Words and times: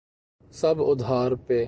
سب 0.51 0.75
ادھار 0.79 1.31
پہ۔ 1.47 1.59